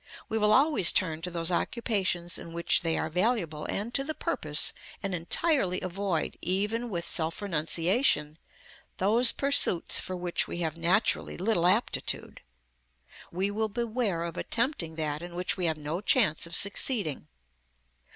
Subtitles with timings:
[0.29, 4.15] We will always turn to those occupations in which they are valuable and to the
[4.15, 8.39] purpose, and entirely avoid, even with self renunciation,
[8.97, 12.41] those pursuits for which we have naturally little aptitude;
[13.31, 17.27] we will beware of attempting that in which we have no chance of succeeding.